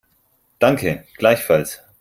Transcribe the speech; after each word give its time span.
Danke, 0.57 1.05
gleichfalls. 1.17 1.79